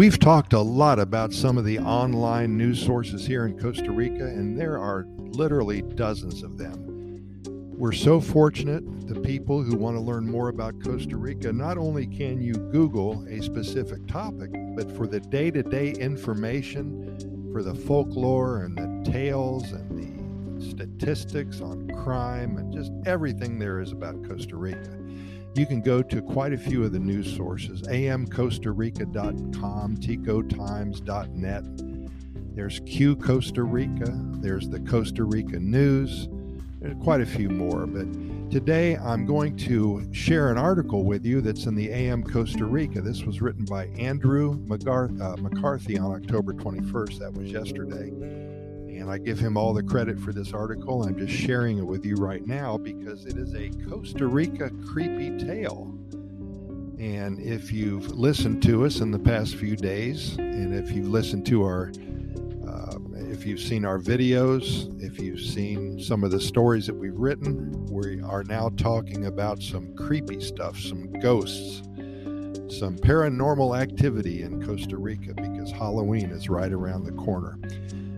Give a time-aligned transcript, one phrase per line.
[0.00, 4.24] We've talked a lot about some of the online news sources here in Costa Rica,
[4.24, 7.44] and there are literally dozens of them.
[7.76, 12.06] We're so fortunate, the people who want to learn more about Costa Rica, not only
[12.06, 17.74] can you Google a specific topic, but for the day to day information, for the
[17.74, 19.98] folklore and the tales and
[20.58, 24.96] the statistics on crime and just everything there is about Costa Rica.
[25.54, 31.64] You can go to quite a few of the news sources amcostarica.com, ticotimes.net.
[32.54, 36.28] There's Q Costa Rica, there's the Costa Rica News,
[36.80, 37.86] there's quite a few more.
[37.86, 42.64] But today I'm going to share an article with you that's in the AM Costa
[42.64, 43.00] Rica.
[43.00, 47.18] This was written by Andrew uh, McCarthy on October 21st.
[47.18, 48.12] That was yesterday.
[49.00, 51.04] And I give him all the credit for this article.
[51.04, 55.38] I'm just sharing it with you right now because it is a Costa Rica creepy
[55.38, 55.94] tale.
[56.98, 61.46] And if you've listened to us in the past few days, and if you've listened
[61.46, 61.90] to our,
[62.68, 67.16] uh, if you've seen our videos, if you've seen some of the stories that we've
[67.16, 71.80] written, we are now talking about some creepy stuff, some ghosts,
[72.68, 77.58] some paranormal activity in Costa Rica because Halloween is right around the corner.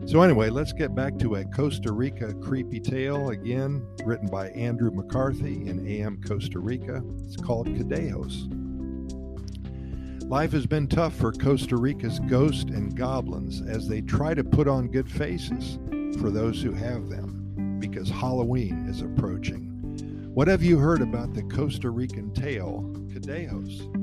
[0.04, 4.90] So, anyway, let's get back to a Costa Rica creepy tale again, written by Andrew
[4.90, 7.02] McCarthy in AM Costa Rica.
[7.24, 8.48] It's called Cadejos.
[10.28, 14.66] Life has been tough for Costa Rica's ghosts and goblins as they try to put
[14.66, 15.78] on good faces
[16.18, 19.68] for those who have them because Halloween is approaching.
[20.34, 24.01] What have you heard about the Costa Rican tale, Cadejos?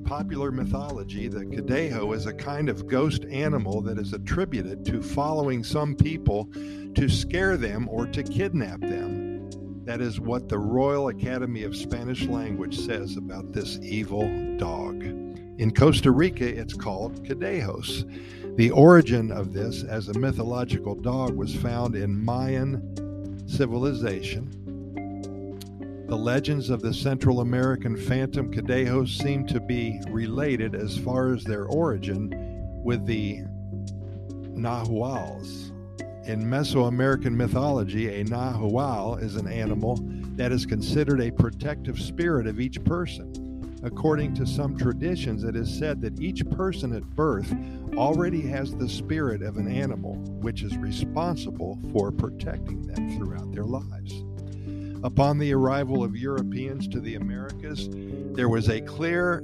[0.00, 5.64] Popular mythology, the Cadejo is a kind of ghost animal that is attributed to following
[5.64, 6.48] some people
[6.94, 9.50] to scare them or to kidnap them.
[9.84, 14.22] That is what the Royal Academy of Spanish Language says about this evil
[14.56, 15.02] dog.
[15.58, 18.56] In Costa Rica, it's called Cadejos.
[18.56, 24.61] The origin of this as a mythological dog was found in Mayan civilization
[26.12, 31.42] the legends of the Central American phantom cadejos seem to be related as far as
[31.42, 32.30] their origin
[32.84, 33.38] with the
[34.54, 35.70] Nahuals.
[36.26, 40.00] In Mesoamerican mythology, a Nahual is an animal
[40.36, 43.80] that is considered a protective spirit of each person.
[43.82, 47.54] According to some traditions, it is said that each person at birth
[47.94, 53.64] already has the spirit of an animal, which is responsible for protecting them throughout their
[53.64, 54.24] lives.
[55.04, 57.88] Upon the arrival of Europeans to the Americas,
[58.34, 59.42] there was a clear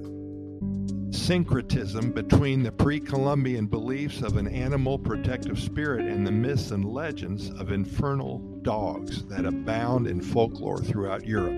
[1.10, 6.84] syncretism between the pre Columbian beliefs of an animal protective spirit and the myths and
[6.84, 11.56] legends of infernal dogs that abound in folklore throughout Europe.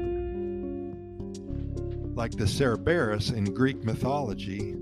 [2.17, 4.77] Like the Cerberus in Greek mythology,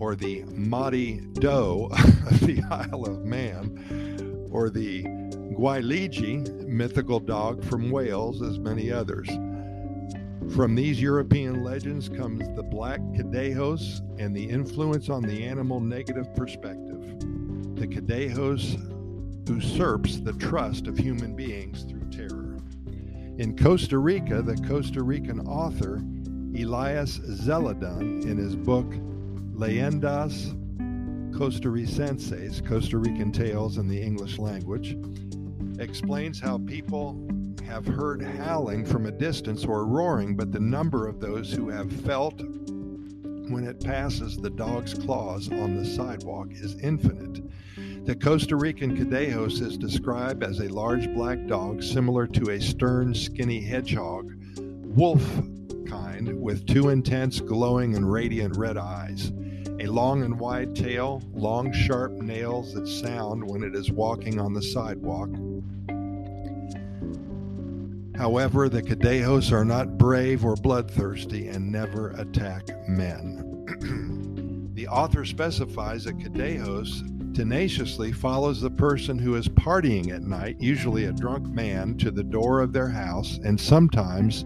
[0.00, 1.90] or the Moddey Dhoo
[2.30, 5.19] of the Isle of Man, or the
[5.60, 9.28] Gwyllgi, mythical dog from Wales, as many others.
[10.54, 16.34] From these European legends comes the black cadejos and the influence on the animal negative
[16.34, 17.02] perspective.
[17.74, 18.78] The cadejos
[19.50, 22.56] usurps the trust of human beings through terror.
[23.36, 26.02] In Costa Rica, the Costa Rican author
[26.58, 28.90] Elias Zeledon, in his book
[29.52, 30.56] Leyendas
[31.32, 34.96] Costarricenses, Costa Rican Tales in the English Language,
[35.80, 37.18] explains how people
[37.66, 41.90] have heard howling from a distance or roaring, but the number of those who have
[42.02, 47.42] felt when it passes the dog's claws on the sidewalk is infinite.
[48.04, 53.14] The Costa Rican Cadejos is described as a large black dog similar to a stern,
[53.14, 55.24] skinny hedgehog, wolf
[55.86, 59.32] kind, with two intense, glowing, and radiant red eyes
[59.80, 64.52] a long and wide tail, long, sharp nails that sound when it is walking on
[64.52, 65.30] the sidewalk.
[68.20, 74.68] However, the Cadejos are not brave or bloodthirsty and never attack men.
[74.74, 81.06] the author specifies that Cadejos tenaciously follows the person who is partying at night, usually
[81.06, 84.44] a drunk man, to the door of their house and sometimes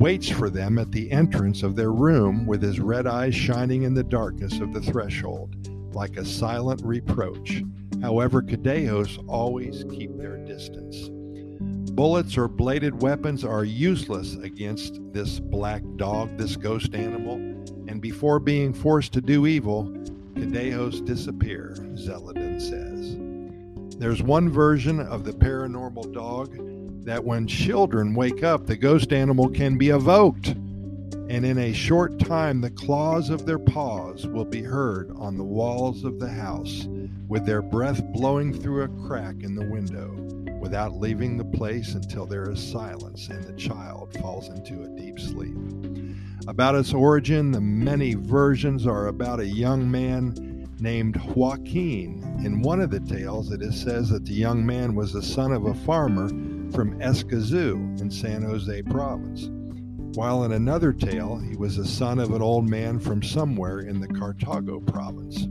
[0.00, 3.94] waits for them at the entrance of their room with his red eyes shining in
[3.94, 5.54] the darkness of the threshold,
[5.94, 7.62] like a silent reproach.
[8.02, 11.08] However, Cadejos always keep their distance.
[11.96, 17.36] Bullets or bladed weapons are useless against this black dog, this ghost animal,
[17.88, 19.84] and before being forced to do evil,
[20.34, 23.16] Cadejos disappear, Zeledon says.
[23.98, 26.58] There's one version of the paranormal dog
[27.06, 30.54] that when children wake up, the ghost animal can be evoked.
[31.28, 35.44] and in a short time the claws of their paws will be heard on the
[35.44, 36.86] walls of the house,
[37.28, 40.14] with their breath blowing through a crack in the window,
[40.66, 45.16] without leaving the place until there is silence and the child falls into a deep
[45.16, 45.54] sleep.
[46.48, 52.20] About its origin, the many versions are about a young man named Joaquin.
[52.44, 55.52] In one of the tales, it is says that the young man was the son
[55.52, 56.26] of a farmer
[56.72, 59.48] from Escazú in San Jose province
[60.16, 64.00] while in another tale he was the son of an old man from somewhere in
[64.00, 65.46] the Cartago province.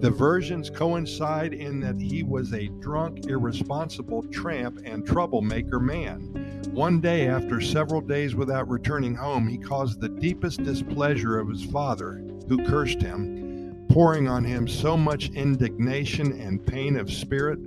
[0.00, 6.62] The versions coincide in that he was a drunk, irresponsible tramp and troublemaker man.
[6.70, 11.64] One day, after several days without returning home, he caused the deepest displeasure of his
[11.64, 17.58] father, who cursed him, pouring on him so much indignation and pain of spirit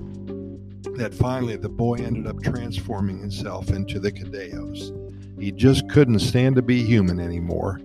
[0.95, 5.00] that finally the boy ended up transforming himself into the Cadejos.
[5.41, 7.81] He just couldn't stand to be human anymore.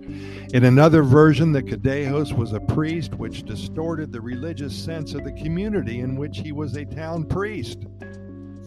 [0.53, 5.31] In another version, the Cadejos was a priest, which distorted the religious sense of the
[5.31, 7.87] community in which he was a town priest.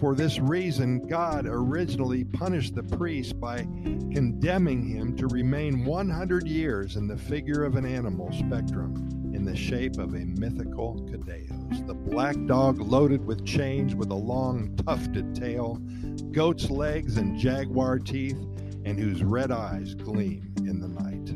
[0.00, 6.96] For this reason, God originally punished the priest by condemning him to remain 100 years
[6.96, 11.86] in the figure of an animal spectrum in the shape of a mythical Cadejos.
[11.86, 15.80] The black dog loaded with chains with a long tufted tail,
[16.32, 18.38] goat's legs, and jaguar teeth
[18.90, 21.30] and whose red eyes gleam in the night.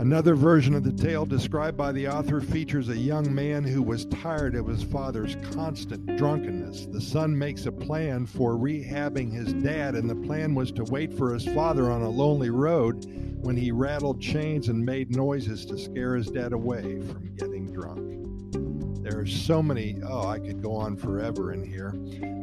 [0.00, 4.06] Another version of the tale described by the author features a young man who was
[4.06, 6.86] tired of his father's constant drunkenness.
[6.86, 11.12] The son makes a plan for rehabbing his dad, and the plan was to wait
[11.12, 13.04] for his father on a lonely road
[13.42, 18.25] when he rattled chains and made noises to scare his dad away from getting drunk.
[19.26, 21.94] So many, oh, I could go on forever in here.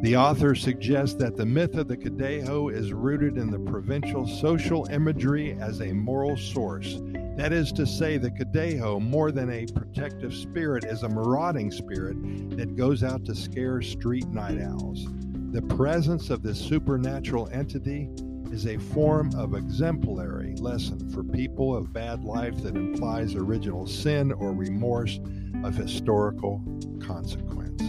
[0.01, 4.85] The author suggests that the myth of the Cadejo is rooted in the provincial social
[4.91, 6.99] imagery as a moral source.
[7.37, 12.17] That is to say, the Cadejo, more than a protective spirit, is a marauding spirit
[12.57, 15.07] that goes out to scare street night owls.
[15.51, 18.09] The presence of this supernatural entity
[18.53, 24.31] is a form of exemplary lesson for people of bad life that implies original sin
[24.31, 25.19] or remorse
[25.63, 26.61] of historical
[27.03, 27.81] consequence.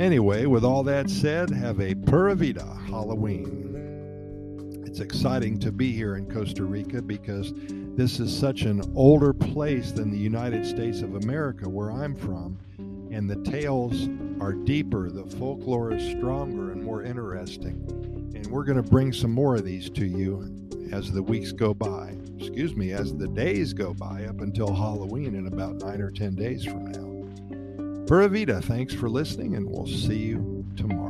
[0.00, 4.82] Anyway, with all that said, have a Pura Vida Halloween.
[4.86, 7.52] It's exciting to be here in Costa Rica because
[7.98, 12.58] this is such an older place than the United States of America, where I'm from,
[13.12, 14.08] and the tales
[14.40, 17.99] are deeper, the folklore is stronger and more interesting.
[18.42, 21.72] And we're going to bring some more of these to you as the weeks go
[21.72, 26.10] by excuse me, as the days go by up until Halloween in about nine or
[26.10, 28.06] 10 days from now.
[28.06, 31.09] Pura Vida, thanks for listening, and we'll see you tomorrow.